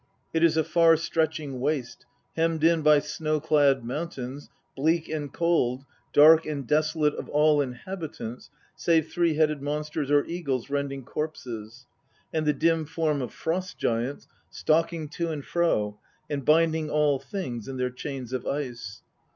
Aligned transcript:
It 0.33 0.43
is 0.43 0.57
a 0.57 0.63
far 0.63 0.97
stretching 0.97 1.59
waste, 1.59 2.07
hemmed 2.35 2.63
in 2.63 2.81
by 2.81 2.97
snow 2.97 3.39
clad 3.39 3.85
mountains, 3.85 4.49
bleak 4.75 5.07
and 5.07 5.31
cold, 5.31 5.83
dark 6.11 6.43
and 6.43 6.65
desolate 6.65 7.13
of 7.13 7.29
all 7.29 7.61
inhabitants 7.61 8.49
save 8.75 9.11
three 9.11 9.35
headed 9.35 9.61
monsters 9.61 10.09
or 10.09 10.25
eagles 10.25 10.71
rending 10.71 11.05
corpses, 11.05 11.85
and 12.33 12.47
the 12.47 12.51
dim 12.53 12.85
form 12.87 13.21
of 13.21 13.31
Frost 13.31 13.77
giants 13.77 14.27
stalking 14.49 15.07
to 15.09 15.29
and 15.29 15.45
fro, 15.45 15.99
and 16.31 16.45
binding 16.45 16.89
all 16.89 17.19
things 17.19 17.67
in 17.67 17.77
their 17.77 17.91
chains 17.91 18.33
of 18.33 18.47
ice. 18.47 19.03